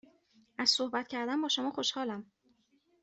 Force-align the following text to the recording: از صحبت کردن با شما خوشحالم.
از 0.57 0.69
صحبت 0.69 1.07
کردن 1.07 1.41
با 1.41 1.47
شما 1.47 1.71
خوشحالم. 1.71 2.31